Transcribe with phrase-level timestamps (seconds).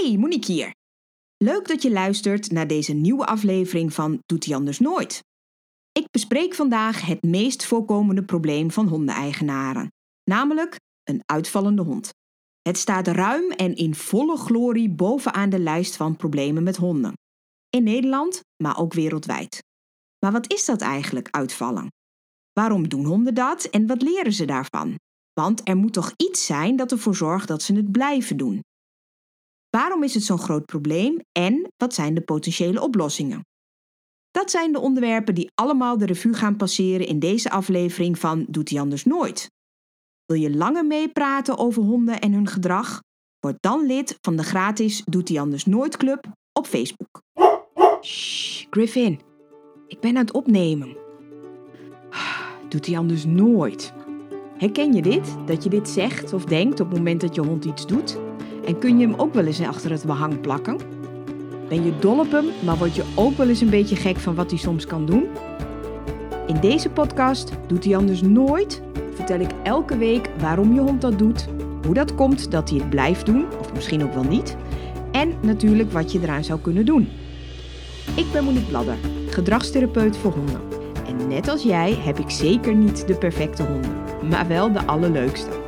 [0.00, 0.74] Hey, Monique hier.
[1.36, 5.20] Leuk dat je luistert naar deze nieuwe aflevering van Doet hij anders nooit.
[5.92, 9.88] Ik bespreek vandaag het meest voorkomende probleem van hondeneigenaren,
[10.24, 12.10] namelijk een uitvallende hond.
[12.62, 17.12] Het staat ruim en in volle glorie bovenaan de lijst van problemen met honden.
[17.70, 19.58] In Nederland, maar ook wereldwijd.
[20.18, 21.88] Maar wat is dat eigenlijk, uitvallen?
[22.52, 24.94] Waarom doen honden dat en wat leren ze daarvan?
[25.32, 28.60] Want er moet toch iets zijn dat ervoor zorgt dat ze het blijven doen.
[29.76, 33.46] Waarom is het zo'n groot probleem en wat zijn de potentiële oplossingen?
[34.30, 38.70] Dat zijn de onderwerpen die allemaal de revue gaan passeren in deze aflevering van Doet
[38.70, 39.50] hij anders nooit.
[40.24, 43.00] Wil je langer meepraten over honden en hun gedrag?
[43.40, 47.22] Word dan lid van de gratis Doet hij anders nooit club op Facebook.
[48.00, 49.20] Shh, Griffin,
[49.86, 50.96] ik ben aan het opnemen.
[52.68, 53.92] Doet hij anders nooit.
[54.56, 55.36] Herken je dit?
[55.46, 58.18] Dat je dit zegt of denkt op het moment dat je hond iets doet?
[58.66, 60.76] En kun je hem ook wel eens achter het behang plakken?
[61.68, 64.34] Ben je dol op hem, maar word je ook wel eens een beetje gek van
[64.34, 65.26] wat hij soms kan doen?
[66.46, 68.82] In deze podcast doet hij anders nooit.
[69.14, 71.46] Vertel ik elke week waarom je hond dat doet,
[71.84, 74.56] hoe dat komt dat hij het blijft doen, of misschien ook wel niet,
[75.12, 77.08] en natuurlijk wat je eraan zou kunnen doen.
[78.16, 78.96] Ik ben Monique Bladder,
[79.28, 80.60] gedragstherapeut voor honden.
[81.06, 83.92] En net als jij heb ik zeker niet de perfecte honden,
[84.28, 85.63] maar wel de allerleukste.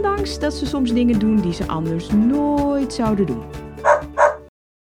[0.00, 3.42] Ondanks dat ze soms dingen doen die ze anders nooit zouden doen.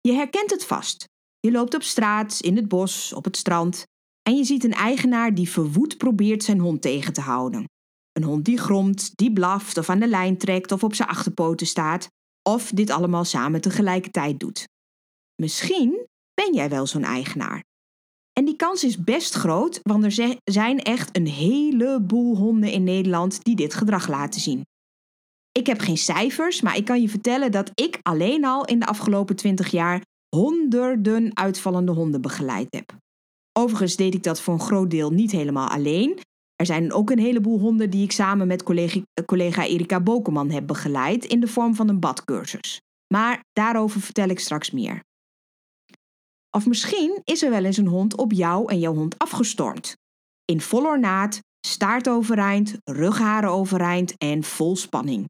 [0.01, 1.05] Je herkent het vast.
[1.39, 3.83] Je loopt op straat, in het bos, op het strand
[4.21, 7.63] en je ziet een eigenaar die verwoed probeert zijn hond tegen te houden.
[8.11, 11.67] Een hond die gromt, die blaft of aan de lijn trekt of op zijn achterpoten
[11.67, 12.07] staat,
[12.49, 14.67] of dit allemaal samen tegelijkertijd doet.
[15.41, 17.63] Misschien ben jij wel zo'n eigenaar.
[18.33, 23.43] En die kans is best groot, want er zijn echt een heleboel honden in Nederland
[23.43, 24.63] die dit gedrag laten zien.
[25.57, 28.85] Ik heb geen cijfers, maar ik kan je vertellen dat ik alleen al in de
[28.85, 30.01] afgelopen 20 jaar
[30.35, 32.97] honderden uitvallende honden begeleid heb.
[33.59, 36.19] Overigens deed ik dat voor een groot deel niet helemaal alleen.
[36.55, 40.67] Er zijn ook een heleboel honden die ik samen met collega, collega Erika Bokeman heb
[40.67, 42.81] begeleid in de vorm van een badcursus.
[43.13, 45.03] Maar daarover vertel ik straks meer.
[46.49, 49.97] Of misschien is er wel eens een hond op jou en jouw hond afgestormd.
[50.45, 55.27] In vol ornaat, staart overeind, rugharen overeind en vol spanning.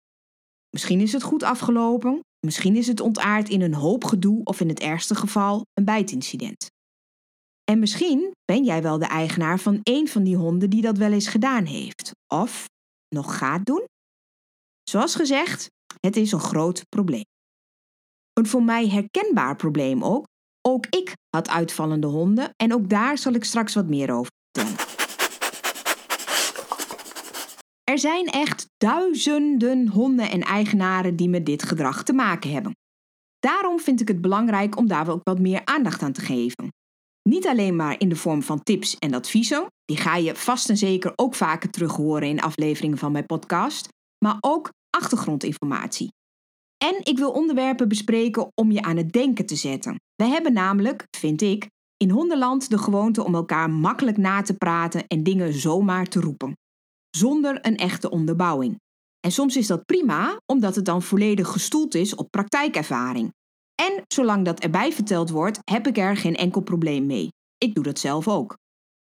[0.70, 4.70] Misschien is het goed afgelopen, misschien is het ontaard in een hoop gedoe of in
[4.70, 6.68] het ergste geval een bijtincident.
[7.64, 11.12] En misschien ben jij wel de eigenaar van een van die honden die dat wel
[11.12, 12.66] eens gedaan heeft of
[13.16, 13.84] nog gaat doen.
[14.84, 15.68] Zoals gezegd,
[16.00, 17.26] het is een groot probleem.
[18.34, 20.26] Een voor mij herkenbaar probleem ook.
[20.62, 24.97] Ook ik had uitvallende honden en ook daar zal ik straks wat meer over vertellen.
[27.92, 32.72] Er zijn echt duizenden honden en eigenaren die met dit gedrag te maken hebben.
[33.40, 36.68] Daarom vind ik het belangrijk om daar ook wat meer aandacht aan te geven.
[37.30, 40.78] Niet alleen maar in de vorm van tips en adviezen, die ga je vast en
[40.78, 43.88] zeker ook vaker terug horen in afleveringen van mijn podcast,
[44.26, 46.12] maar ook achtergrondinformatie.
[46.78, 50.00] En ik wil onderwerpen bespreken om je aan het denken te zetten.
[50.16, 55.08] We hebben namelijk, vind ik, in hondenland de gewoonte om elkaar makkelijk na te praten
[55.08, 56.54] en dingen zomaar te roepen
[57.18, 58.80] zonder een echte onderbouwing.
[59.20, 63.34] En soms is dat prima, omdat het dan volledig gestoeld is op praktijkervaring.
[63.76, 67.30] En zolang dat erbij verteld wordt, heb ik er geen enkel probleem mee.
[67.58, 68.58] Ik doe dat zelf ook.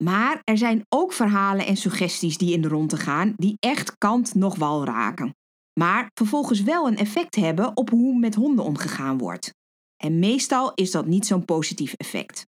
[0.04, 4.34] Maar er zijn ook verhalen en suggesties die in de ronde gaan, die echt kant
[4.34, 5.34] nog wal raken.
[5.80, 9.54] Maar vervolgens wel een effect hebben op hoe met honden omgegaan wordt.
[9.96, 12.46] En meestal is dat niet zo'n positief effect.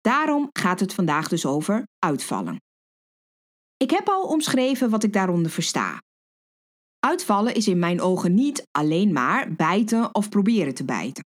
[0.00, 2.58] Daarom gaat het vandaag dus over uitvallen.
[3.78, 6.02] Ik heb al omschreven wat ik daaronder versta.
[6.98, 11.24] Uitvallen is in mijn ogen niet alleen maar bijten of proberen te bijten.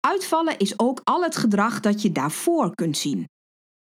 [0.00, 3.28] Uitvallen is ook al het gedrag dat je daarvoor kunt zien,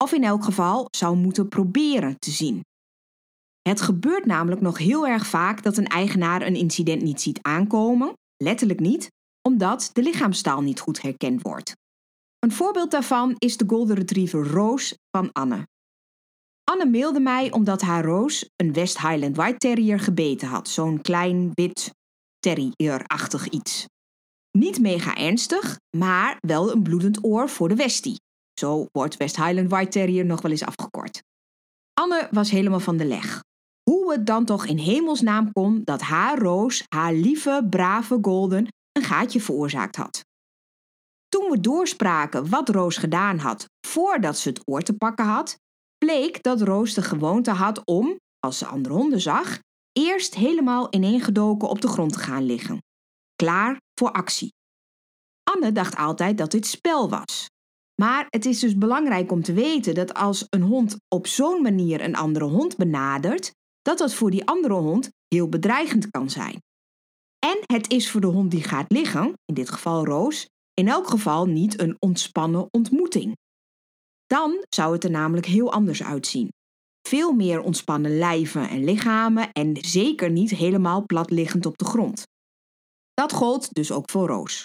[0.04, 2.62] of in elk geval zou moeten proberen te zien.
[3.62, 8.14] Het gebeurt namelijk nog heel erg vaak dat een eigenaar een incident niet ziet aankomen,
[8.38, 9.08] letterlijk niet,
[9.42, 11.74] omdat de lichaamstaal niet goed herkend wordt.
[12.40, 15.68] Een voorbeeld daarvan is de Golden Retriever Roos van Anne.
[16.72, 20.68] Anne mailde mij omdat haar Roos een West Highland White Terrier gebeten had.
[20.68, 21.94] Zo'n klein, wit,
[22.40, 23.86] terrierachtig iets.
[24.58, 28.22] Niet mega ernstig, maar wel een bloedend oor voor de Westie.
[28.60, 31.24] Zo wordt West Highland White Terrier nog wel eens afgekort.
[31.94, 33.44] Anne was helemaal van de leg.
[33.90, 39.04] Hoe het dan toch in hemelsnaam kon dat haar Roos, haar lieve, brave Golden, een
[39.04, 40.22] gaatje veroorzaakt had.
[41.28, 45.60] Toen we doorspraken wat Roos gedaan had voordat ze het oor te pakken had,
[46.06, 49.60] bleek dat Roos de gewoonte had om, als ze andere honden zag,
[49.92, 52.84] eerst helemaal ineengedoken op de grond te gaan liggen.
[53.36, 54.54] Klaar voor actie.
[55.44, 57.50] Anne dacht altijd dat dit spel was.
[58.02, 62.02] Maar het is dus belangrijk om te weten dat als een hond op zo'n manier
[62.02, 63.52] een andere hond benadert,
[63.82, 66.62] dat dat voor die andere hond heel bedreigend kan zijn.
[67.40, 71.08] En het is voor de hond die gaat liggen, in dit geval Roos, in elk
[71.08, 73.38] geval niet een ontspannen ontmoeting.
[74.32, 76.50] Dan zou het er namelijk heel anders uitzien.
[77.08, 82.24] Veel meer ontspannen lijven en lichamen en zeker niet helemaal plat liggend op de grond.
[83.14, 84.64] Dat gold dus ook voor Roos.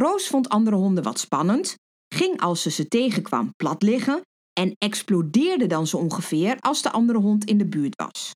[0.00, 1.74] Roos vond andere honden wat spannend,
[2.14, 4.20] ging als ze ze tegenkwam plat liggen
[4.52, 8.30] en explodeerde dan zo ongeveer als de andere hond in de buurt was.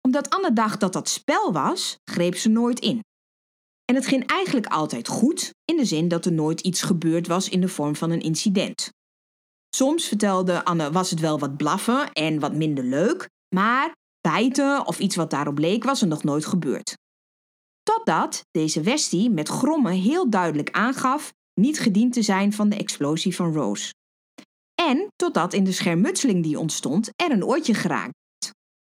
[0.00, 3.00] Omdat Anne dacht dat dat spel was, greep ze nooit in.
[3.84, 7.48] En het ging eigenlijk altijd goed, in de zin dat er nooit iets gebeurd was
[7.48, 8.94] in de vorm van een incident.
[9.76, 14.98] Soms vertelde Anne was het wel wat blaffen en wat minder leuk, maar bijten of
[14.98, 16.94] iets wat daarop leek was er nog nooit gebeurd.
[17.82, 23.34] Totdat deze Westie met grommen heel duidelijk aangaf niet gediend te zijn van de explosie
[23.34, 23.94] van Rose.
[24.74, 28.14] En totdat in de schermutseling die ontstond er een oortje geraakt.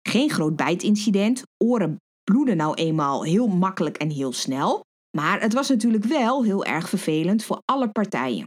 [0.08, 4.84] Geen groot bijtincident, oren bloeden nou eenmaal heel makkelijk en heel snel,
[5.18, 8.46] maar het was natuurlijk wel heel erg vervelend voor alle partijen.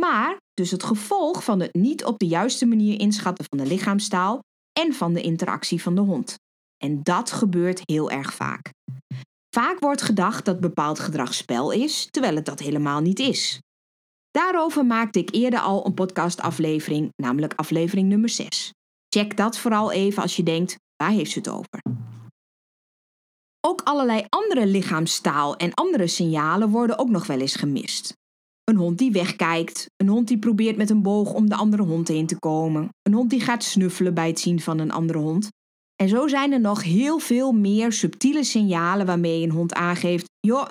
[0.00, 4.40] Maar dus het gevolg van het niet op de juiste manier inschatten van de lichaamstaal
[4.80, 6.34] en van de interactie van de hond.
[6.76, 8.70] En dat gebeurt heel erg vaak.
[9.56, 13.60] Vaak wordt gedacht dat bepaald gedrag spel is, terwijl het dat helemaal niet is.
[14.30, 18.72] Daarover maakte ik eerder al een podcastaflevering, namelijk aflevering nummer 6.
[19.08, 21.82] Check dat vooral even als je denkt, waar heeft ze het over?
[23.60, 28.18] Ook allerlei andere lichaamstaal en andere signalen worden ook nog wel eens gemist.
[28.70, 32.08] Een hond die wegkijkt, een hond die probeert met een boog om de andere hond
[32.08, 35.48] heen te komen, een hond die gaat snuffelen bij het zien van een andere hond.
[35.96, 40.68] En zo zijn er nog heel veel meer subtiele signalen waarmee een hond aangeeft: joh,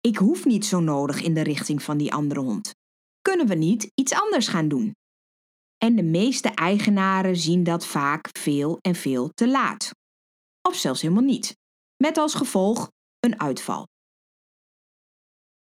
[0.00, 2.74] ik hoef niet zo nodig in de richting van die andere hond.
[3.20, 4.94] Kunnen we niet iets anders gaan doen?
[5.78, 9.90] En de meeste eigenaren zien dat vaak veel en veel te laat.
[10.68, 11.56] Of zelfs helemaal niet.
[11.96, 13.86] Met als gevolg een uitval.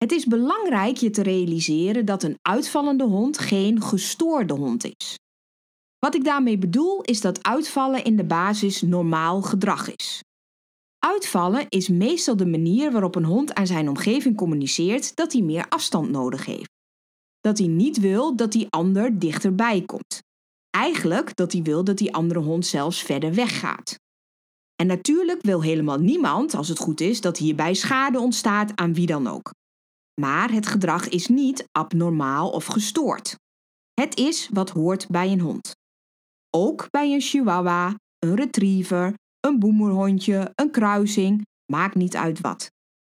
[0.04, 5.18] Het is belangrijk je te realiseren dat een uitvallende hond geen gestoorde hond is.
[5.98, 10.22] Wat ik daarmee bedoel is dat uitvallen in de basis normaal gedrag is.
[10.98, 15.68] Uitvallen is meestal de manier waarop een hond aan zijn omgeving communiceert dat hij meer
[15.68, 16.70] afstand nodig heeft.
[17.40, 20.22] Dat hij niet wil dat die ander dichterbij komt.
[20.70, 23.98] Eigenlijk dat hij wil dat die andere hond zelfs verder weggaat.
[24.76, 29.06] En natuurlijk wil helemaal niemand, als het goed is, dat hierbij schade ontstaat aan wie
[29.06, 29.52] dan ook.
[30.20, 33.36] Maar het gedrag is niet abnormaal of gestoord.
[33.94, 35.72] Het is wat hoort bij een hond.
[36.50, 42.70] Ook bij een chihuahua, een retriever, een boemerhondje, een kruising, maakt niet uit wat.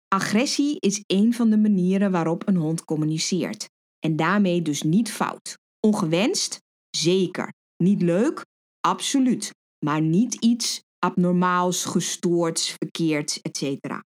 [0.08, 3.68] Agressie is een van de manieren waarop een hond communiceert.
[3.98, 5.58] En daarmee dus niet fout.
[5.80, 6.58] Ongewenst?
[6.90, 7.52] Zeker.
[7.76, 8.44] Niet leuk?
[8.80, 9.50] Absoluut.
[9.84, 14.02] Maar niet iets abnormaals, gestoords, verkeerd, etc.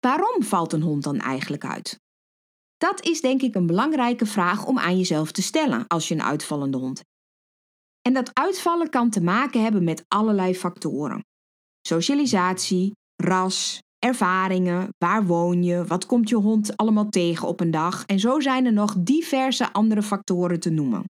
[0.00, 1.98] Waarom valt een hond dan eigenlijk uit?
[2.76, 6.22] Dat is denk ik een belangrijke vraag om aan jezelf te stellen als je een
[6.22, 7.08] uitvallende hond hebt.
[8.02, 11.24] En dat uitvallen kan te maken hebben met allerlei factoren.
[11.80, 18.04] Socialisatie, ras, ervaringen, waar woon je, wat komt je hond allemaal tegen op een dag
[18.06, 21.04] en zo zijn er nog diverse andere factoren te noemen.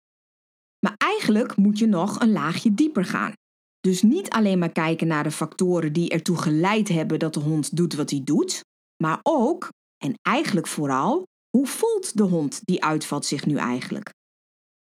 [0.86, 3.32] Maar eigenlijk moet je nog een laagje dieper gaan.
[3.80, 7.76] Dus niet alleen maar kijken naar de factoren die ertoe geleid hebben dat de hond
[7.76, 8.60] doet wat hij doet,
[9.02, 9.68] maar ook,
[10.04, 11.26] en eigenlijk vooral,
[11.56, 14.12] hoe voelt de hond die uitvalt zich nu eigenlijk?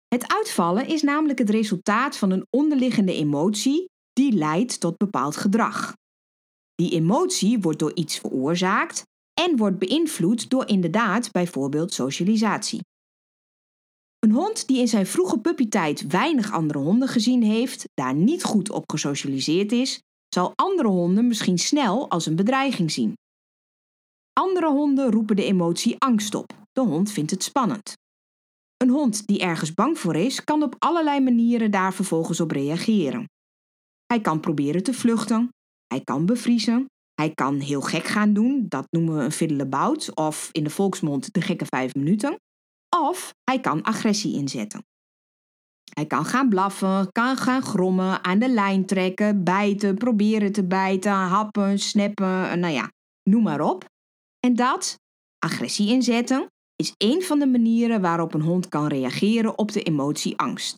[0.07, 5.93] Het uitvallen is namelijk het resultaat van een onderliggende emotie die leidt tot bepaald gedrag.
[6.75, 9.03] Die emotie wordt door iets veroorzaakt
[9.41, 12.79] en wordt beïnvloed door inderdaad bijvoorbeeld socialisatie.
[14.19, 18.69] Een hond die in zijn vroege puppytijd weinig andere honden gezien heeft, daar niet goed
[18.69, 23.13] op gesocialiseerd is, zal andere honden misschien snel als een bedreiging zien.
[24.33, 26.53] Andere honden roepen de emotie angst op.
[26.71, 27.97] De hond vindt het spannend.
[28.77, 33.29] Een hond die ergens bang voor is, kan op allerlei manieren daar vervolgens op reageren.
[34.05, 35.49] Hij kan proberen te vluchten,
[35.87, 40.49] hij kan bevriezen, hij kan heel gek gaan doen, dat noemen we een fiddlebout, of
[40.51, 42.39] in de volksmond de gekke vijf minuten.
[42.97, 44.83] Of hij kan agressie inzetten.
[45.93, 51.11] Hij kan gaan blaffen, kan gaan grommen, aan de lijn trekken, bijten, proberen te bijten,
[51.11, 52.91] happen, snappen, nou ja,
[53.29, 53.85] noem maar op.
[54.39, 54.95] En dat,
[55.39, 60.37] agressie inzetten, is een van de manieren waarop een hond kan reageren op de emotie
[60.37, 60.75] angst.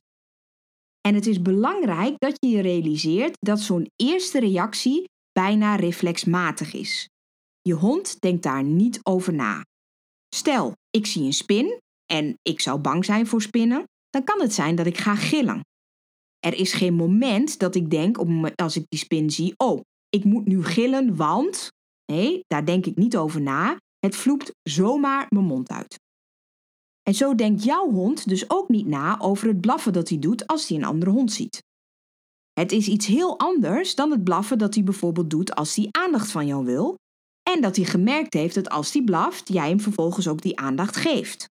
[1.01, 7.07] En het is belangrijk dat je je realiseert dat zo'n eerste reactie bijna reflexmatig is.
[7.61, 9.65] Je hond denkt daar niet over na.
[10.35, 14.53] Stel, ik zie een spin en ik zou bang zijn voor spinnen, dan kan het
[14.53, 15.61] zijn dat ik ga gillen.
[16.39, 18.17] Er is geen moment dat ik denk,
[18.55, 21.69] als ik die spin zie, oh, ik moet nu gillen, want.
[22.11, 23.77] Nee, daar denk ik niet over na.
[23.99, 25.99] Het vloept zomaar mijn mond uit.
[27.01, 30.47] En zo denkt jouw hond dus ook niet na over het blaffen dat hij doet
[30.47, 31.63] als hij een andere hond ziet.
[32.53, 36.31] Het is iets heel anders dan het blaffen dat hij bijvoorbeeld doet als hij aandacht
[36.31, 36.95] van jou wil,
[37.49, 40.95] en dat hij gemerkt heeft dat als hij blaft, jij hem vervolgens ook die aandacht
[40.95, 41.49] geeft.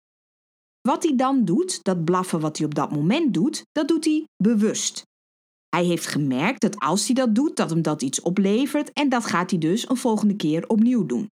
[0.81, 4.27] Wat hij dan doet, dat blaffen wat hij op dat moment doet, dat doet hij
[4.37, 5.03] bewust.
[5.75, 9.25] Hij heeft gemerkt dat als hij dat doet, dat hem dat iets oplevert en dat
[9.25, 11.29] gaat hij dus een volgende keer opnieuw doen.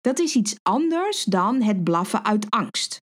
[0.00, 3.00] Dat is iets anders dan het blaffen uit angst.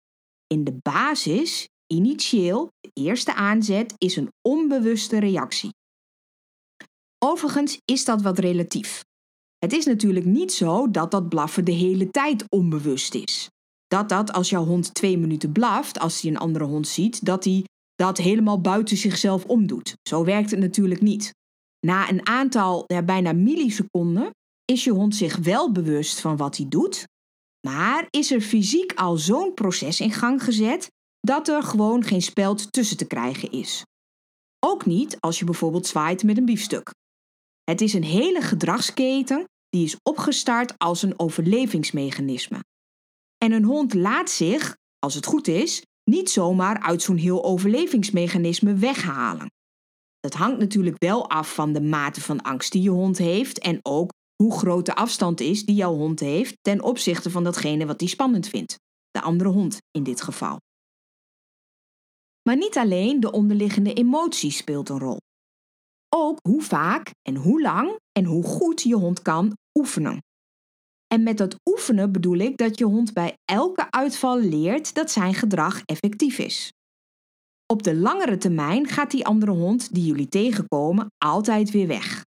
[0.47, 5.69] In de basis, initieel, de eerste aanzet is een onbewuste reactie.
[7.25, 9.03] Overigens is dat wat relatief.
[9.57, 13.49] Het is natuurlijk niet zo dat dat blaffen de hele tijd onbewust is.
[13.87, 17.43] Dat dat als jouw hond twee minuten blaft, als hij een andere hond ziet, dat
[17.43, 17.63] hij
[17.99, 19.93] dat helemaal buiten zichzelf omdoet.
[20.09, 21.33] Zo werkt het natuurlijk niet.
[21.85, 24.29] Na een aantal, ja, bijna milliseconden,
[24.65, 27.03] is je hond zich wel bewust van wat hij doet,
[27.67, 30.87] maar is er fysiek al zo'n proces in gang gezet
[31.19, 33.83] dat er gewoon geen speld tussen te krijgen is.
[34.59, 36.93] Ook niet als je bijvoorbeeld zwaait met een biefstuk.
[37.63, 42.59] Het is een hele gedragsketen die is opgestart als een overlevingsmechanisme.
[43.37, 48.73] En een hond laat zich, als het goed is, niet zomaar uit zo'n heel overlevingsmechanisme
[48.73, 49.51] weghalen.
[50.19, 53.79] Dat hangt natuurlijk wel af van de mate van angst die je hond heeft en
[53.81, 57.99] ook hoe groot de afstand is die jouw hond heeft ten opzichte van datgene wat
[57.99, 58.75] hij spannend vindt,
[59.11, 60.57] de andere hond in dit geval.
[62.49, 65.17] Maar niet alleen de onderliggende emotie speelt een rol.
[66.15, 70.19] Ook hoe vaak en hoe lang en hoe goed je hond kan oefenen.
[71.13, 75.33] En met dat oefenen bedoel ik dat je hond bij elke uitval leert dat zijn
[75.33, 76.71] gedrag effectief is.
[77.65, 82.25] Op de langere termijn gaat die andere hond die jullie tegenkomen altijd weer weg.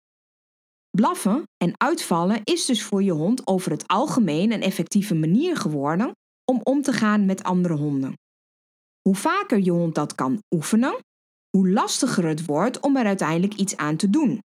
[0.90, 6.12] Blaffen en uitvallen is dus voor je hond over het algemeen een effectieve manier geworden
[6.52, 8.14] om om te gaan met andere honden.
[9.02, 10.98] Hoe vaker je hond dat kan oefenen,
[11.50, 14.40] hoe lastiger het wordt om er uiteindelijk iets aan te doen.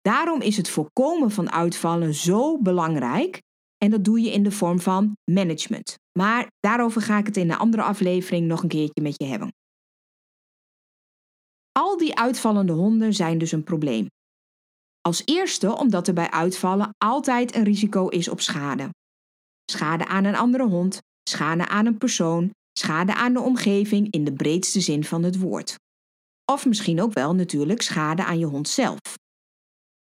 [0.00, 3.42] Daarom is het voorkomen van uitvallen zo belangrijk
[3.78, 5.98] en dat doe je in de vorm van management.
[6.18, 9.52] Maar daarover ga ik het in een andere aflevering nog een keertje met je hebben.
[11.72, 14.06] Al die uitvallende honden zijn dus een probleem.
[15.00, 18.90] Als eerste omdat er bij uitvallen altijd een risico is op schade.
[19.70, 24.32] Schade aan een andere hond, schade aan een persoon, schade aan de omgeving in de
[24.32, 25.74] breedste zin van het woord.
[26.52, 28.98] Of misschien ook wel natuurlijk schade aan je hond zelf.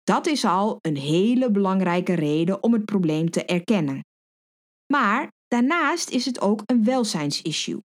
[0.02, 4.00] Dat is al een hele belangrijke reden om het probleem te erkennen.
[4.92, 7.80] Maar daarnaast is het ook een welzijnsissue.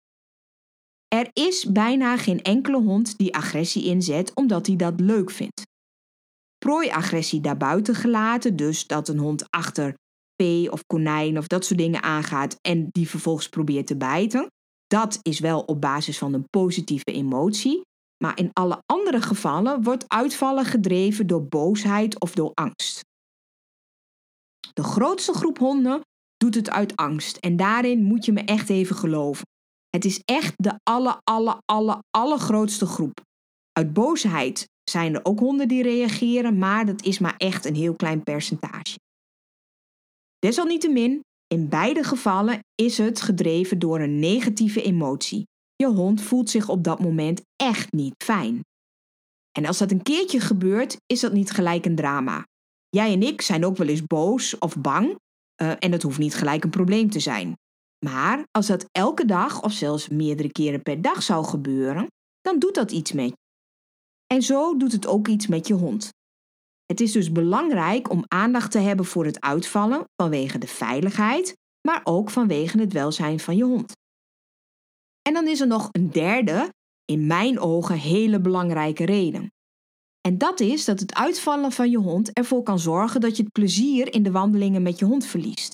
[1.09, 5.63] Er is bijna geen enkele hond die agressie inzet omdat hij dat leuk vindt.
[6.59, 9.95] Prooiagressie daarbuiten gelaten, dus dat een hond achter
[10.35, 14.47] P of konijn of dat soort dingen aangaat en die vervolgens probeert te bijten,
[14.87, 17.81] dat is wel op basis van een positieve emotie.
[18.25, 23.01] Maar in alle andere gevallen wordt uitvallen gedreven door boosheid of door angst.
[24.73, 26.01] De grootste groep honden
[26.37, 29.47] doet het uit angst en daarin moet je me echt even geloven.
[29.91, 33.21] Het is echt de alle, alle, alle, allergrootste groep.
[33.73, 37.95] Uit boosheid zijn er ook honden die reageren, maar dat is maar echt een heel
[37.95, 38.99] klein percentage.
[40.39, 45.45] Desalniettemin, in beide gevallen is het gedreven door een negatieve emotie.
[45.77, 48.61] Je hond voelt zich op dat moment echt niet fijn.
[49.53, 52.47] En als dat een keertje gebeurt, is dat niet gelijk een drama.
[52.89, 55.19] Jij en ik zijn ook wel eens boos of bang,
[55.63, 57.57] uh, en dat hoeft niet gelijk een probleem te zijn.
[58.07, 62.07] Maar als dat elke dag of zelfs meerdere keren per dag zou gebeuren,
[62.41, 63.37] dan doet dat iets met je.
[64.27, 66.09] En zo doet het ook iets met je hond.
[66.87, 71.57] Het is dus belangrijk om aandacht te hebben voor het uitvallen vanwege de veiligheid,
[71.89, 73.93] maar ook vanwege het welzijn van je hond.
[75.29, 76.73] En dan is er nog een derde,
[77.05, 79.53] in mijn ogen hele belangrijke reden.
[80.21, 83.53] En dat is dat het uitvallen van je hond ervoor kan zorgen dat je het
[83.53, 85.73] plezier in de wandelingen met je hond verliest.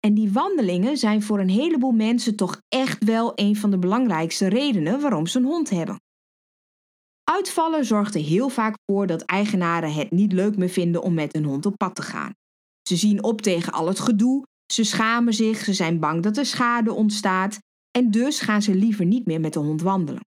[0.00, 4.48] En die wandelingen zijn voor een heleboel mensen toch echt wel een van de belangrijkste
[4.48, 6.00] redenen waarom ze een hond hebben.
[7.24, 11.34] Uitvallen zorgt er heel vaak voor dat eigenaren het niet leuk meer vinden om met
[11.34, 12.32] een hond op pad te gaan.
[12.88, 16.46] Ze zien op tegen al het gedoe, ze schamen zich, ze zijn bang dat er
[16.46, 17.58] schade ontstaat
[17.98, 20.26] en dus gaan ze liever niet meer met de hond wandelen.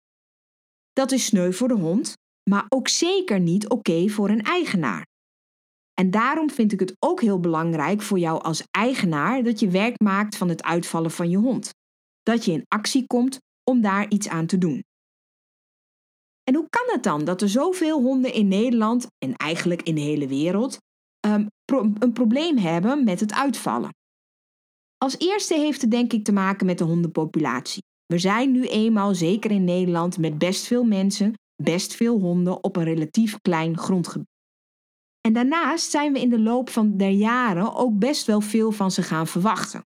[0.93, 2.13] Dat is sneu voor de hond,
[2.49, 5.05] maar ook zeker niet oké voor een eigenaar.
[5.93, 9.99] En daarom vind ik het ook heel belangrijk voor jou als eigenaar dat je werk
[10.01, 11.69] maakt van het uitvallen van je hond.
[12.23, 14.83] Dat je in actie komt om daar iets aan te doen.
[16.43, 20.01] En hoe kan het dan dat er zoveel honden in Nederland en eigenlijk in de
[20.01, 20.77] hele wereld
[21.27, 21.47] um,
[21.99, 23.89] een probleem hebben met het uitvallen?
[24.97, 27.83] Als eerste heeft het denk ik te maken met de hondenpopulatie.
[28.05, 31.33] We zijn nu eenmaal, zeker in Nederland, met best veel mensen,
[31.63, 34.33] best veel honden op een relatief klein grondgebied.
[35.21, 38.91] En daarnaast zijn we in de loop van der jaren ook best wel veel van
[38.91, 39.85] ze gaan verwachten.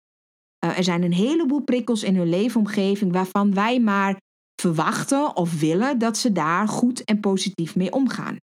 [0.65, 4.17] Uh, er zijn een heleboel prikkels in hun leefomgeving waarvan wij maar
[4.61, 8.37] verwachten of willen dat ze daar goed en positief mee omgaan.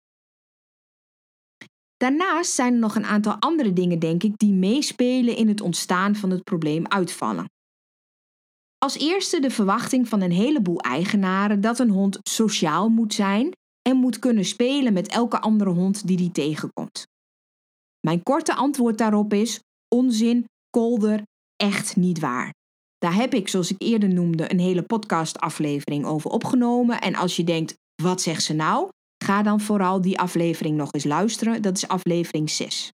[1.96, 6.16] Daarnaast zijn er nog een aantal andere dingen, denk ik, die meespelen in het ontstaan
[6.16, 7.44] van het probleem uitvallen.
[8.78, 13.50] Als eerste de verwachting van een heleboel eigenaren dat een hond sociaal moet zijn
[13.88, 17.06] en moet kunnen spelen met elke andere hond die die tegenkomt.
[18.06, 19.60] Mijn korte antwoord daarop is:
[19.94, 21.22] onzin, kolder,
[21.56, 22.54] echt niet waar.
[22.98, 27.00] Daar heb ik, zoals ik eerder noemde, een hele podcastaflevering over opgenomen.
[27.00, 28.88] En als je denkt, wat zegt ze nou?
[29.26, 31.62] Ga dan vooral die aflevering nog eens luisteren.
[31.62, 32.92] Dat is aflevering 6.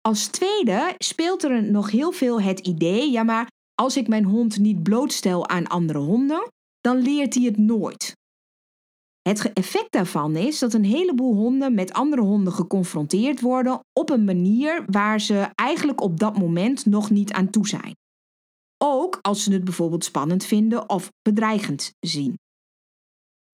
[0.00, 4.58] Als tweede speelt er nog heel veel het idee, ja maar als ik mijn hond
[4.58, 6.48] niet blootstel aan andere honden,
[6.80, 8.16] dan leert hij het nooit.
[9.22, 14.24] Het effect daarvan is dat een heleboel honden met andere honden geconfronteerd worden op een
[14.24, 17.96] manier waar ze eigenlijk op dat moment nog niet aan toe zijn.
[18.84, 22.36] Ook als ze het bijvoorbeeld spannend vinden of bedreigend zien.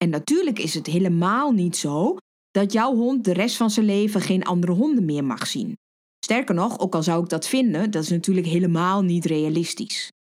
[0.05, 2.17] En natuurlijk is het helemaal niet zo
[2.51, 5.77] dat jouw hond de rest van zijn leven geen andere honden meer mag zien.
[6.25, 10.11] Sterker nog, ook al zou ik dat vinden, dat is natuurlijk helemaal niet realistisch.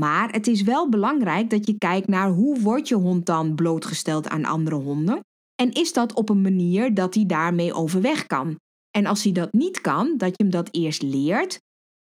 [0.00, 4.28] Maar het is wel belangrijk dat je kijkt naar hoe wordt je hond dan blootgesteld
[4.28, 5.20] aan andere honden
[5.54, 8.56] en is dat op een manier dat hij daarmee overweg kan.
[8.90, 11.58] En als hij dat niet kan, dat je hem dat eerst leert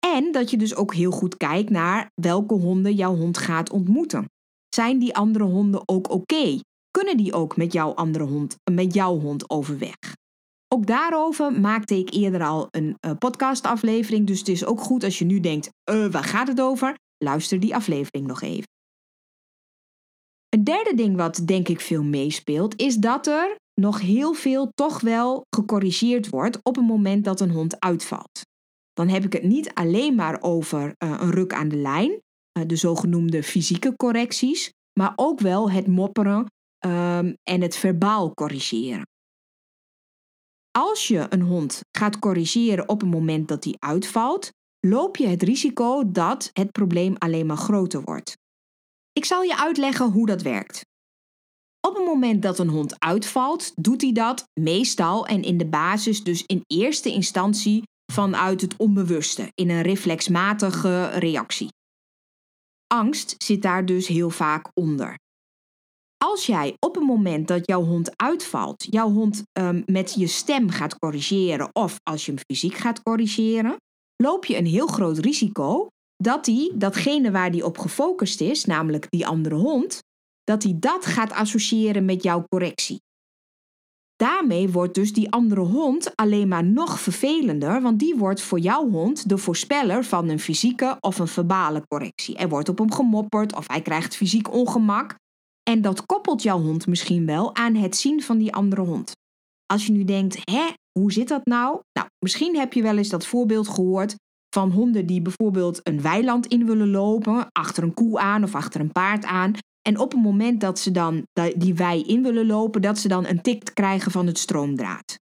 [0.07, 4.25] en dat je dus ook heel goed kijkt naar welke honden jouw hond gaat ontmoeten.
[4.75, 6.59] Zijn die andere honden ook oké?
[6.91, 9.97] Kunnen die ook met jouw andere hond, met jouw hond overweg?
[10.69, 14.27] Ook daarover maakte ik eerder al een uh, podcastaflevering.
[14.27, 16.95] Dus het is ook goed als je nu denkt: uh, waar gaat het over?
[17.25, 18.67] Luister die aflevering nog even.
[20.49, 25.01] Een derde ding wat denk ik veel meespeelt, is dat er nog heel veel toch
[25.01, 28.41] wel gecorrigeerd wordt op het moment dat een hond uitvalt.
[28.93, 32.21] Dan heb ik het niet alleen maar over uh, een ruk aan de lijn,
[32.67, 36.47] de zogenoemde fysieke correcties, maar ook wel het mopperen
[36.87, 39.03] um, en het verbaal corrigeren.
[40.71, 45.43] Als je een hond gaat corrigeren op het moment dat hij uitvalt, loop je het
[45.43, 48.37] risico dat het probleem alleen maar groter wordt.
[49.13, 50.81] Ik zal je uitleggen hoe dat werkt.
[51.81, 56.23] Op het moment dat een hond uitvalt, doet hij dat meestal en in de basis
[56.23, 61.69] dus in eerste instantie vanuit het onbewuste, in een reflexmatige reactie.
[62.87, 65.17] Angst zit daar dus heel vaak onder.
[66.25, 70.71] Als jij op het moment dat jouw hond uitvalt, jouw hond um, met je stem
[70.71, 73.77] gaat corrigeren of als je hem fysiek gaat corrigeren,
[74.17, 79.07] loop je een heel groot risico dat hij datgene waar hij op gefocust is, namelijk
[79.11, 80.03] die andere hond,
[80.45, 83.01] dat hij dat gaat associëren met jouw correctie.
[84.17, 88.91] Daarmee wordt dus die andere hond alleen maar nog vervelender, want die wordt voor jouw
[88.91, 92.37] hond de voorspeller van een fysieke of een verbale correctie.
[92.37, 95.17] Er wordt op hem gemopperd of hij krijgt fysiek ongemak.
[95.69, 99.13] En dat koppelt jouw hond misschien wel aan het zien van die andere hond.
[99.67, 100.67] Als je nu denkt, hè,
[100.99, 101.81] hoe zit dat nou?
[101.93, 104.15] Nou, misschien heb je wel eens dat voorbeeld gehoord
[104.55, 108.81] van honden die bijvoorbeeld een weiland in willen lopen, achter een koe aan of achter
[108.81, 109.53] een paard aan.
[109.89, 111.23] En op het moment dat ze dan
[111.57, 115.19] die wei in willen lopen, dat ze dan een tik krijgen van het stroomdraad.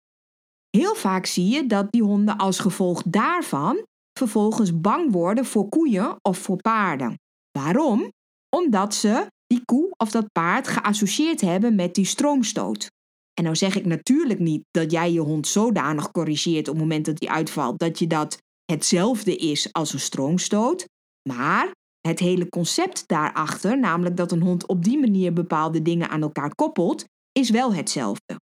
[0.70, 3.85] Heel vaak zie je dat die honden als gevolg daarvan
[4.18, 7.18] vervolgens bang worden voor koeien of voor paarden.
[7.59, 8.11] Waarom?
[8.57, 12.90] Omdat ze die koe of dat paard geassocieerd hebben met die stroomstoot.
[13.34, 17.04] En nou zeg ik natuurlijk niet dat jij je hond zodanig corrigeert op het moment
[17.04, 20.88] dat hij uitvalt dat je dat hetzelfde is als een stroomstoot,
[21.28, 26.22] maar het hele concept daarachter, namelijk dat een hond op die manier bepaalde dingen aan
[26.22, 28.40] elkaar koppelt, is wel hetzelfde.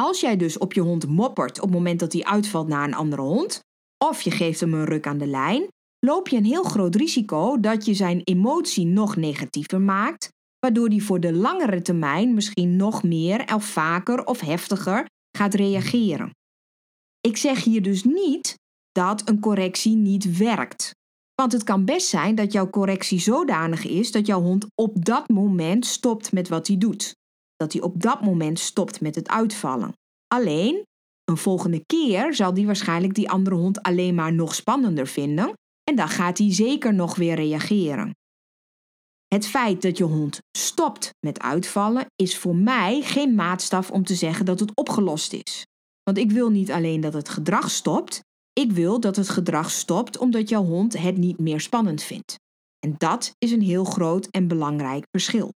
[0.00, 2.94] Als jij dus op je hond moppert op het moment dat hij uitvalt naar een
[2.94, 3.60] andere hond,
[4.04, 5.68] of je geeft hem een ruk aan de lijn,
[6.06, 11.00] loop je een heel groot risico dat je zijn emotie nog negatiever maakt, waardoor hij
[11.00, 16.30] voor de langere termijn misschien nog meer of vaker of heftiger gaat reageren.
[17.20, 18.54] Ik zeg hier dus niet
[18.92, 20.90] dat een correctie niet werkt.
[21.34, 25.28] Want het kan best zijn dat jouw correctie zodanig is dat jouw hond op dat
[25.28, 27.14] moment stopt met wat hij doet.
[27.56, 29.92] Dat hij op dat moment stopt met het uitvallen.
[30.26, 30.84] Alleen,
[31.24, 35.96] Een volgende keer zal die waarschijnlijk die andere hond alleen maar nog spannender vinden en
[35.96, 38.14] dan gaat hij zeker nog weer reageren.
[39.28, 44.14] Het feit dat je hond stopt met uitvallen is voor mij geen maatstaf om te
[44.14, 45.66] zeggen dat het opgelost is.
[46.02, 48.20] Want ik wil niet alleen dat het gedrag stopt,
[48.52, 52.36] ik wil dat het gedrag stopt omdat jouw hond het niet meer spannend vindt.
[52.78, 55.52] En dat is een heel groot en belangrijk verschil.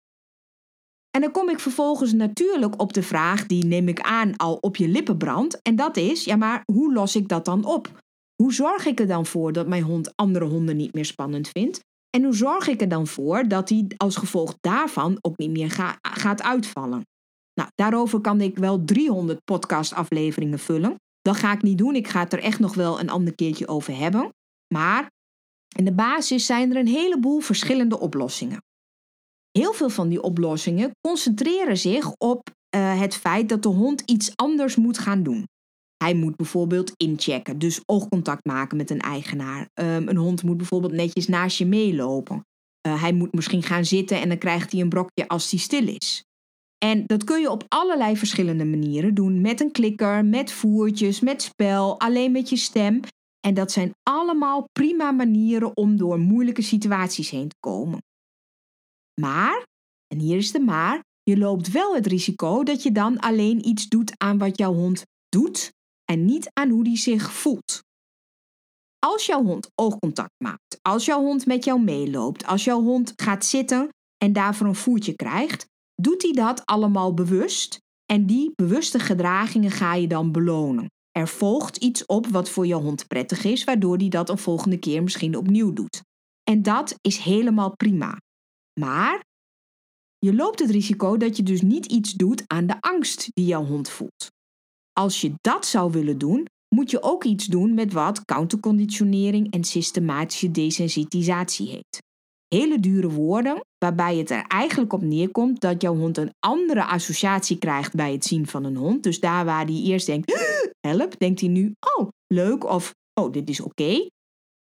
[1.10, 4.76] En dan kom ik vervolgens natuurlijk op de vraag die neem ik aan al op
[4.76, 5.62] je lippen brandt.
[5.62, 8.04] En dat is, ja maar hoe los ik dat dan op?
[8.42, 11.80] Hoe zorg ik er dan voor dat mijn hond andere honden niet meer spannend vindt?
[12.10, 15.70] En hoe zorg ik er dan voor dat hij als gevolg daarvan ook niet meer
[16.02, 17.02] gaat uitvallen?
[17.54, 20.94] Nou, daarover kan ik wel 300 podcastafleveringen vullen.
[21.20, 21.94] Dat ga ik niet doen.
[21.94, 24.30] Ik ga het er echt nog wel een ander keertje over hebben.
[24.74, 25.10] Maar
[25.76, 28.62] in de basis zijn er een heleboel verschillende oplossingen.
[29.50, 34.36] Heel veel van die oplossingen concentreren zich op uh, het feit dat de hond iets
[34.36, 35.46] anders moet gaan doen.
[35.96, 39.68] Hij moet bijvoorbeeld inchecken, dus oogcontact maken met een eigenaar.
[39.74, 42.44] Um, een hond moet bijvoorbeeld netjes naast je meelopen.
[42.86, 45.88] Uh, hij moet misschien gaan zitten en dan krijgt hij een brokje als hij stil
[45.88, 46.24] is.
[46.78, 49.40] En dat kun je op allerlei verschillende manieren doen.
[49.40, 53.00] Met een klikker, met voertjes, met spel, alleen met je stem.
[53.46, 57.98] En dat zijn allemaal prima manieren om door moeilijke situaties heen te komen.
[59.20, 59.66] Maar,
[60.06, 63.88] en hier is de maar, je loopt wel het risico dat je dan alleen iets
[63.88, 65.72] doet aan wat jouw hond doet
[66.12, 67.84] en niet aan hoe die zich voelt.
[68.98, 73.44] Als jouw hond oogcontact maakt, als jouw hond met jou meeloopt, als jouw hond gaat
[73.44, 77.78] zitten en daarvoor een voertje krijgt, doet hij dat allemaal bewust
[78.12, 80.90] en die bewuste gedragingen ga je dan belonen.
[81.10, 84.78] Er volgt iets op wat voor je hond prettig is, waardoor hij dat een volgende
[84.78, 86.02] keer misschien opnieuw doet.
[86.42, 88.20] En dat is helemaal prima.
[88.80, 89.24] Maar
[90.18, 93.64] je loopt het risico dat je dus niet iets doet aan de angst die jouw
[93.64, 94.30] hond voelt.
[95.00, 99.64] Als je dat zou willen doen, moet je ook iets doen met wat counterconditionering en
[99.64, 101.98] systematische desensitisatie heet.
[102.48, 107.58] Hele dure woorden, waarbij het er eigenlijk op neerkomt dat jouw hond een andere associatie
[107.58, 109.02] krijgt bij het zien van een hond.
[109.02, 110.32] Dus daar waar hij eerst denkt,
[110.88, 114.08] help, denkt hij nu, oh, leuk of oh, dit is oké.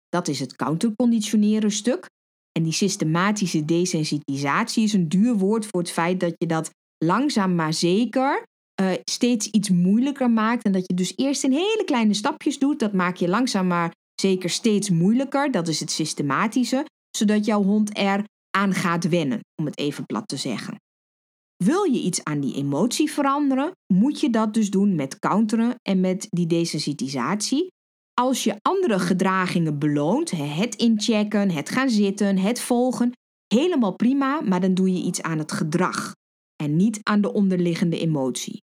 [0.08, 2.06] Dat is het counterconditioneren stuk.
[2.52, 6.70] En die systematische desensitisatie is een duur woord voor het feit dat je dat
[7.04, 8.44] langzaam maar zeker
[8.80, 10.64] uh, steeds iets moeilijker maakt.
[10.64, 12.78] En dat je dus eerst in hele kleine stapjes doet.
[12.78, 15.50] Dat maak je langzaam maar zeker steeds moeilijker.
[15.50, 16.84] Dat is het systematische.
[17.16, 18.24] Zodat jouw hond er
[18.56, 20.76] aan gaat wennen, om het even plat te zeggen.
[21.64, 26.00] Wil je iets aan die emotie veranderen, moet je dat dus doen met counteren en
[26.00, 27.66] met die desensitisatie.
[28.14, 33.12] Als je andere gedragingen beloont, het inchecken, het gaan zitten, het volgen,
[33.54, 36.12] helemaal prima, maar dan doe je iets aan het gedrag
[36.62, 38.62] en niet aan de onderliggende emotie.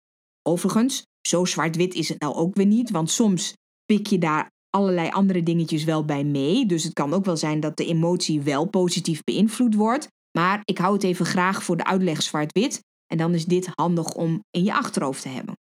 [0.48, 3.52] Overigens, zo zwart-wit is het nou ook weer niet, want soms
[3.84, 6.66] pik je daar allerlei andere dingetjes wel bij mee.
[6.66, 10.08] Dus het kan ook wel zijn dat de emotie wel positief beïnvloed wordt.
[10.38, 12.80] Maar ik hou het even graag voor de uitleg zwart-wit.
[13.06, 15.54] En dan is dit handig om in je achterhoofd te hebben.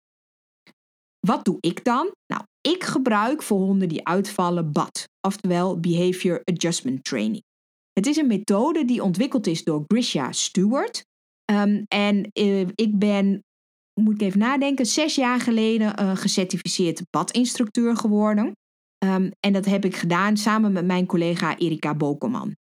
[1.26, 2.10] Wat doe ik dan?
[2.26, 7.42] Nou, ik gebruik voor honden die uitvallen BAT, oftewel Behavior Adjustment Training.
[7.92, 11.04] Het is een methode die ontwikkeld is door Grisha Stewart.
[11.52, 13.42] Um, en uh, ik ben
[14.02, 18.52] moet ik even nadenken, zes jaar geleden een gecertificeerd badinstructeur geworden.
[19.04, 22.56] Um, en dat heb ik gedaan samen met mijn collega Erika Bokelman.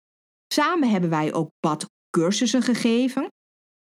[0.53, 3.27] Samen hebben wij ook badcursussen gegeven.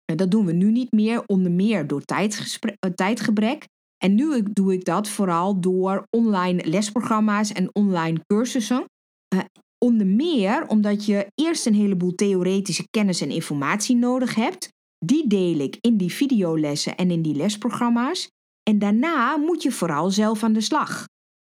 [0.05, 3.67] En dat doen we nu niet meer, onder meer door eh, tijdgebrek.
[3.97, 8.85] En nu doe ik dat vooral door online lesprogramma's en online cursussen.
[9.35, 9.41] Uh,
[9.77, 14.69] onder meer omdat je eerst een heleboel theoretische kennis en informatie nodig hebt
[15.05, 18.27] die deel ik in die videolessen en in die lesprogramma's.
[18.63, 21.05] En daarna moet je vooral zelf aan de slag.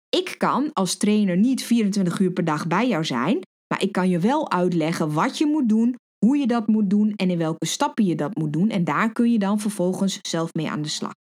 [0.09, 4.09] Ik kan als trainer niet 24 uur per dag bij jou zijn, maar ik kan
[4.09, 7.65] je wel uitleggen wat je moet doen, hoe je dat moet doen en in welke
[7.65, 8.69] stappen je dat moet doen.
[8.69, 11.13] En daar kun je dan vervolgens zelf mee aan de slag.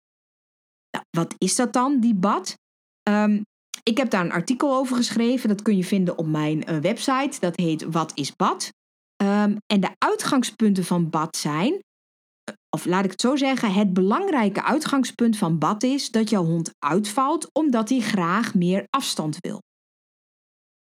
[0.91, 2.55] Nou, wat is dat dan, die bad?
[3.09, 3.43] Um,
[3.83, 5.49] ik heb daar een artikel over geschreven.
[5.49, 7.41] Dat kun je vinden op mijn uh, website.
[7.41, 8.73] Dat heet Wat is bad?
[9.23, 11.81] Um, en de uitgangspunten van bad zijn
[12.75, 16.71] of laat ik het zo zeggen, het belangrijke uitgangspunt van bad is dat jouw hond
[16.79, 19.63] uitvalt omdat hij graag meer afstand wil.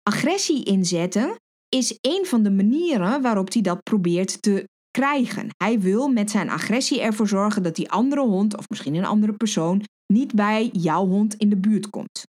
[0.03, 1.35] Agressie inzetten
[1.69, 5.49] is een van de manieren waarop hij dat probeert te krijgen.
[5.57, 9.33] Hij wil met zijn agressie ervoor zorgen dat die andere hond, of misschien een andere
[9.33, 12.23] persoon, niet bij jouw hond in de buurt komt.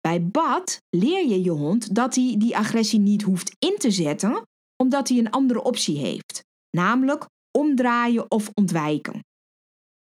[0.00, 4.42] Bij bad leer je je hond dat hij die agressie niet hoeft in te zetten,
[4.76, 6.42] omdat hij een andere optie heeft.
[6.76, 7.26] Namelijk
[7.58, 9.24] omdraaien of ontwijken.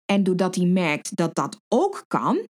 [0.04, 2.46] En doordat hij merkt dat dat ook kan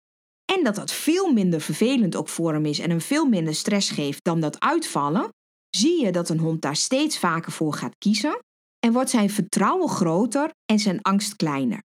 [0.53, 3.91] en dat dat veel minder vervelend ook voor hem is en hem veel minder stress
[3.91, 5.29] geeft dan dat uitvallen,
[5.77, 8.39] zie je dat een hond daar steeds vaker voor gaat kiezen
[8.79, 11.83] en wordt zijn vertrouwen groter en zijn angst kleiner.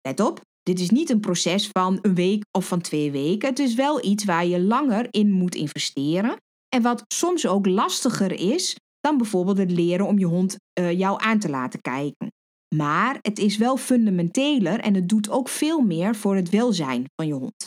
[0.00, 3.48] Let op, dit is niet een proces van een week of van twee weken.
[3.48, 6.36] Het is wel iets waar je langer in moet investeren
[6.68, 11.22] en wat soms ook lastiger is dan bijvoorbeeld het leren om je hond uh, jou
[11.22, 12.27] aan te laten kijken.
[12.74, 17.26] Maar het is wel fundamenteler en het doet ook veel meer voor het welzijn van
[17.26, 17.66] je hond.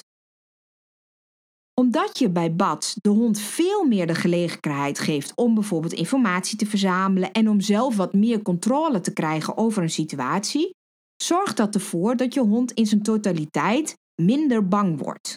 [1.73, 6.65] Omdat je bij bad de hond veel meer de gelegenheid geeft om bijvoorbeeld informatie te
[6.65, 10.75] verzamelen en om zelf wat meer controle te krijgen over een situatie,
[11.23, 15.35] zorgt dat ervoor dat je hond in zijn totaliteit minder bang wordt.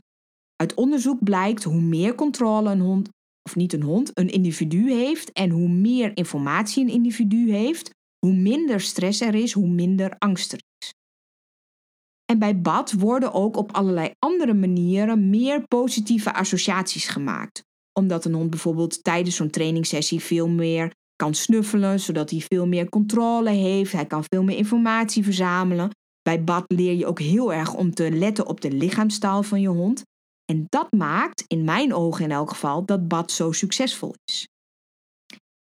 [0.57, 3.09] Uit onderzoek blijkt hoe meer controle een hond,
[3.42, 7.90] of niet een hond, een individu heeft en hoe meer informatie een individu heeft,
[8.24, 10.92] hoe minder stress er is, hoe minder angst er is.
[12.24, 17.62] En bij bad worden ook op allerlei andere manieren meer positieve associaties gemaakt.
[17.92, 22.88] Omdat een hond bijvoorbeeld tijdens zo'n trainingssessie veel meer kan snuffelen, zodat hij veel meer
[22.88, 23.92] controle heeft.
[23.92, 25.90] Hij kan veel meer informatie verzamelen.
[26.22, 29.68] Bij bad leer je ook heel erg om te letten op de lichaamstaal van je
[29.68, 30.02] hond.
[30.44, 34.46] En dat maakt, in mijn ogen in elk geval, dat bad zo succesvol is.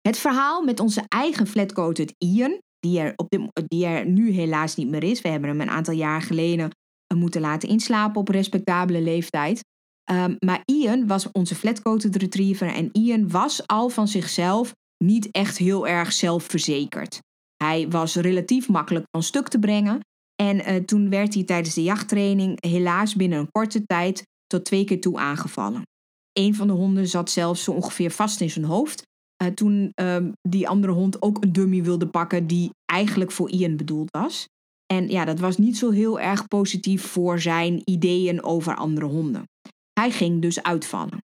[0.09, 3.29] Het verhaal met onze eigen flatcoated Ian, die er, op
[3.67, 5.21] die er nu helaas niet meer is.
[5.21, 6.71] We hebben hem een aantal jaar geleden
[7.07, 9.65] eh, moeten laten inslapen op respectabele leeftijd.
[10.11, 15.59] Um, maar Ian was onze flatcoated retriever en Ian was al van zichzelf niet echt
[15.59, 17.19] heel erg zelfverzekerd.
[17.57, 20.01] Hij was relatief makkelijk van stuk te brengen
[20.43, 24.85] en uh, toen werd hij tijdens de jachttraining helaas binnen een korte tijd tot twee
[24.85, 25.83] keer toe aangevallen.
[26.33, 29.03] Een van de honden zat zelfs zo ongeveer vast in zijn hoofd
[29.45, 30.17] uh, toen uh,
[30.49, 34.49] die andere hond ook een dummy wilde pakken die eigenlijk voor Ian bedoeld was.
[34.87, 39.49] En ja, dat was niet zo heel erg positief voor zijn ideeën over andere honden.
[39.93, 41.19] Hij ging dus uitvallen.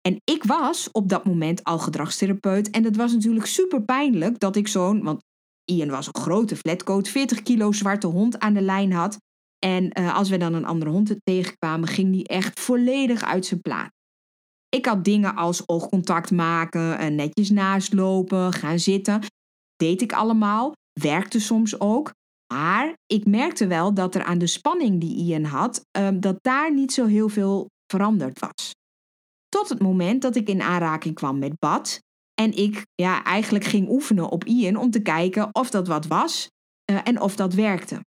[0.00, 4.56] En ik was op dat moment al gedragstherapeut en het was natuurlijk super pijnlijk dat
[4.56, 5.22] ik zo'n, want
[5.64, 9.18] Ian was een grote flatcoat, 40 kilo zwarte hond aan de lijn had.
[9.58, 13.60] En uh, als we dan een andere hond tegenkwamen, ging die echt volledig uit zijn
[13.60, 13.90] plaat.
[14.76, 19.20] Ik had dingen als oogcontact maken, en netjes naast lopen, gaan zitten.
[19.76, 22.12] Deed ik allemaal, werkte soms ook.
[22.52, 26.74] Maar ik merkte wel dat er aan de spanning die Ian had, uh, dat daar
[26.74, 28.74] niet zo heel veel veranderd was.
[29.48, 31.98] Tot het moment dat ik in aanraking kwam met Bad.
[32.34, 36.48] En ik ja, eigenlijk ging oefenen op Ian om te kijken of dat wat was
[36.90, 38.00] uh, en of dat werkte.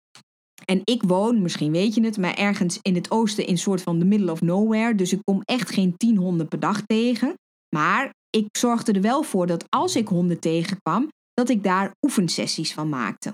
[0.64, 3.98] En ik woon, misschien weet je het, maar ergens in het oosten in soort van
[3.98, 4.94] the middle of nowhere.
[4.94, 7.34] Dus ik kom echt geen tien honden per dag tegen.
[7.74, 12.74] Maar ik zorgde er wel voor dat als ik honden tegenkwam, dat ik daar oefensessies
[12.74, 13.32] van maakte.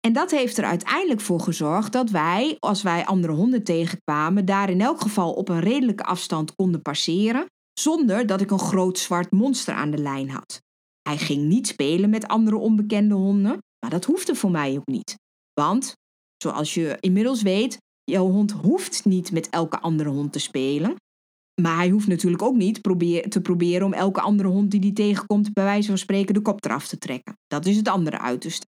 [0.00, 4.70] En dat heeft er uiteindelijk voor gezorgd dat wij, als wij andere honden tegenkwamen, daar
[4.70, 7.46] in elk geval op een redelijke afstand konden passeren,
[7.80, 10.60] zonder dat ik een groot zwart monster aan de lijn had.
[11.02, 15.14] Hij ging niet spelen met andere onbekende honden, maar dat hoefde voor mij ook niet.
[15.60, 15.94] Want
[16.36, 20.94] Zoals je inmiddels weet, jouw hond hoeft niet met elke andere hond te spelen.
[21.62, 22.82] Maar hij hoeft natuurlijk ook niet
[23.28, 26.64] te proberen om elke andere hond die hij tegenkomt, bij wijze van spreken, de kop
[26.64, 27.36] eraf te trekken.
[27.46, 28.66] Dat is het andere uiterste.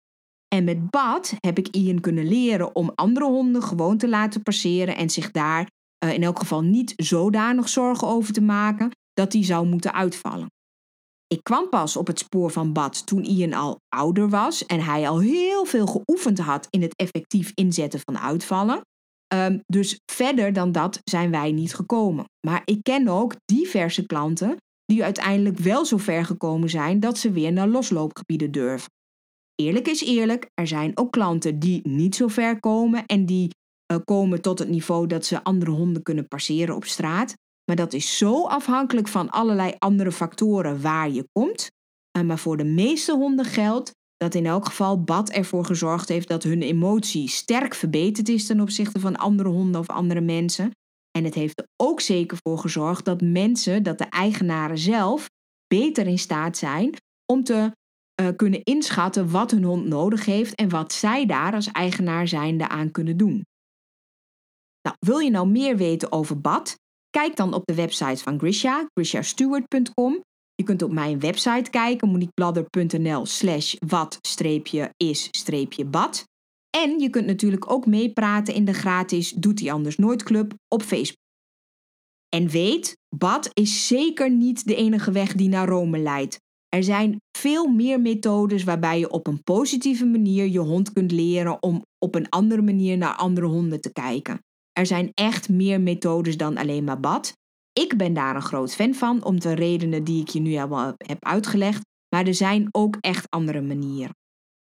[0.48, 4.96] En met Bad heb ik Ian kunnen leren om andere honden gewoon te laten passeren
[4.96, 5.70] en zich daar
[6.04, 10.48] uh, in elk geval niet zodanig zorgen over te maken dat hij zou moeten uitvallen.
[11.28, 15.08] Ik kwam pas op het spoor van Bad toen Ian al ouder was en hij
[15.08, 18.80] al heel veel geoefend had in het effectief inzetten van uitvallen.
[19.34, 22.24] Um, dus verder dan dat zijn wij niet gekomen.
[22.46, 27.30] Maar ik ken ook diverse klanten die uiteindelijk wel zo ver gekomen zijn dat ze
[27.30, 28.90] weer naar losloopgebieden durven.
[29.54, 33.50] Eerlijk is eerlijk, er zijn ook klanten die niet zo ver komen en die
[33.92, 37.34] uh, komen tot het niveau dat ze andere honden kunnen passeren op straat.
[37.68, 41.70] Maar dat is zo afhankelijk van allerlei andere factoren waar je komt.
[42.24, 46.42] Maar voor de meeste honden geldt dat in elk geval Bad ervoor gezorgd heeft dat
[46.42, 50.70] hun emotie sterk verbeterd is ten opzichte van andere honden of andere mensen.
[51.10, 55.26] En het heeft er ook zeker voor gezorgd dat mensen, dat de eigenaren zelf,
[55.66, 56.94] beter in staat zijn
[57.32, 57.72] om te
[58.20, 62.68] uh, kunnen inschatten wat hun hond nodig heeft en wat zij daar als eigenaar zijnde
[62.68, 63.46] aan kunnen doen.
[64.82, 66.76] Nou, wil je nou meer weten over Bad?
[67.10, 70.20] Kijk dan op de website van Grisha, grishastewart.com.
[70.54, 74.96] Je kunt op mijn website kijken, moniquebladder.nl slash wat-is-bad.
[76.70, 80.82] En je kunt natuurlijk ook meepraten in de gratis Doet hij anders nooit club op
[80.82, 81.26] Facebook.
[82.28, 86.38] En weet, bad is zeker niet de enige weg die naar Rome leidt.
[86.68, 91.62] Er zijn veel meer methodes waarbij je op een positieve manier je hond kunt leren
[91.62, 94.40] om op een andere manier naar andere honden te kijken.
[94.78, 97.32] Er zijn echt meer methodes dan alleen maar bad.
[97.72, 100.94] Ik ben daar een groot fan van, om de redenen die ik je nu al
[100.96, 101.82] heb uitgelegd.
[102.14, 104.16] Maar er zijn ook echt andere manieren.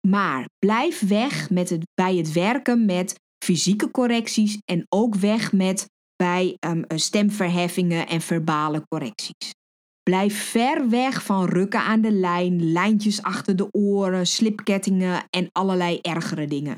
[0.09, 3.15] Maar blijf weg met het, bij het werken met
[3.45, 9.55] fysieke correcties en ook weg met bij um, stemverheffingen en verbale correcties.
[10.03, 15.99] Blijf ver weg van rukken aan de lijn, lijntjes achter de oren, slipkettingen en allerlei
[16.03, 16.77] ergere dingen.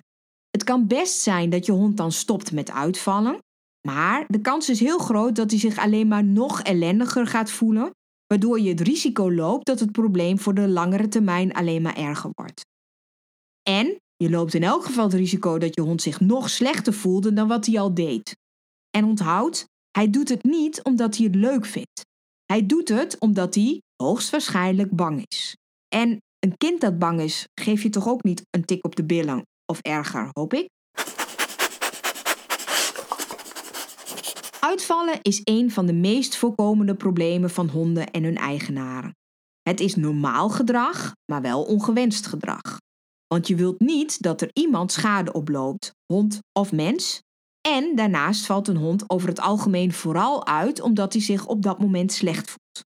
[0.50, 3.38] Het kan best zijn dat je hond dan stopt met uitvallen,
[3.86, 7.90] maar de kans is heel groot dat hij zich alleen maar nog ellendiger gaat voelen,
[8.26, 12.30] waardoor je het risico loopt dat het probleem voor de langere termijn alleen maar erger
[12.32, 12.60] wordt.
[13.62, 17.32] En je loopt in elk geval het risico dat je hond zich nog slechter voelde
[17.32, 18.36] dan wat hij al deed.
[18.90, 22.00] En onthoud, hij doet het niet omdat hij het leuk vindt.
[22.44, 25.56] Hij doet het omdat hij hoogstwaarschijnlijk bang is.
[25.88, 29.04] En een kind dat bang is, geef je toch ook niet een tik op de
[29.04, 30.68] billen of erger, hoop ik?
[34.60, 39.16] Uitvallen is een van de meest voorkomende problemen van honden en hun eigenaren.
[39.62, 42.78] Het is normaal gedrag, maar wel ongewenst gedrag.
[43.26, 47.22] Want je wilt niet dat er iemand schade oploopt, hond of mens.
[47.68, 51.78] En daarnaast valt een hond over het algemeen vooral uit omdat hij zich op dat
[51.78, 52.86] moment slecht voelt.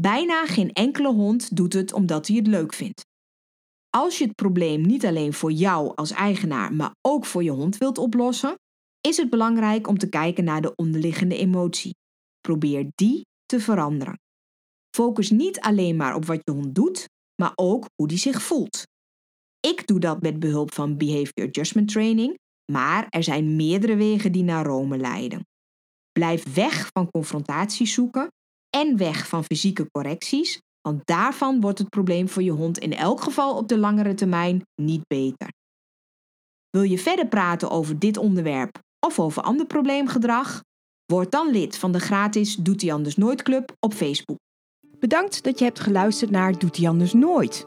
[0.00, 3.02] Bijna geen enkele hond doet het omdat hij het leuk vindt.
[3.96, 7.76] Als je het probleem niet alleen voor jou als eigenaar, maar ook voor je hond
[7.76, 8.54] wilt oplossen,
[9.00, 11.94] is het belangrijk om te kijken naar de onderliggende emotie.
[12.40, 14.18] Probeer die te veranderen.
[14.96, 17.08] Focus niet alleen maar op wat je hond doet,
[17.42, 18.82] maar ook hoe die zich voelt.
[19.60, 22.38] Ik doe dat met behulp van Behavior Adjustment Training,
[22.72, 25.46] maar er zijn meerdere wegen die naar Rome leiden.
[26.12, 28.28] Blijf weg van confrontaties zoeken
[28.76, 33.20] en weg van fysieke correcties, want daarvan wordt het probleem voor je hond in elk
[33.20, 35.48] geval op de langere termijn niet beter.
[36.70, 40.62] Wil je verder praten over dit onderwerp of over ander probleemgedrag?
[41.12, 44.38] Word dan lid van de gratis Doet hij anders nooit club op Facebook.
[44.98, 47.66] Bedankt dat je hebt geluisterd naar Doet hij anders nooit.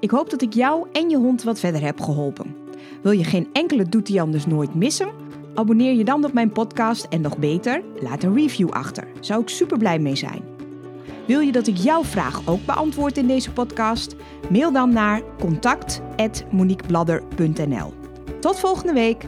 [0.00, 2.56] Ik hoop dat ik jou en je hond wat verder heb geholpen.
[3.02, 5.12] Wil je geen enkele Doet hij anders nooit missen?
[5.54, 9.08] Abonneer je dan op mijn podcast en nog beter, laat een review achter.
[9.20, 10.57] Zou ik super blij mee zijn.
[11.28, 14.14] Wil je dat ik jouw vraag ook beantwoord in deze podcast?
[14.50, 17.92] Mail dan naar contact@moniquebladder.nl.
[18.40, 19.24] Tot volgende week.